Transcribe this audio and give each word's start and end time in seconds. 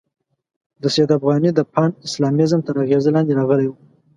د 0.81 0.83
سید 0.95 1.09
افغاني 1.17 1.49
د 1.53 1.59
پان 1.73 1.91
اسلامیزم 2.07 2.59
تر 2.67 2.75
اغېزې 2.83 3.11
لاندې 3.15 3.33
راغلی 3.39 3.67
وو. 3.67 3.77